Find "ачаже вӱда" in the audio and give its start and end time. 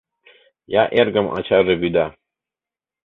1.37-2.05